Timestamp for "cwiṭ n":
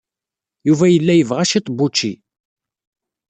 1.49-1.73